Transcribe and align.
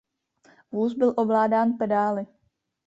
Vůz 0.71 0.93
byl 0.93 1.13
ovládán 1.17 1.77
pedály. 1.77 2.27